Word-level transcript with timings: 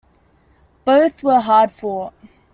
Both 0.83 1.23
were 1.23 1.41
hard 1.41 1.69
fought. 1.69 2.15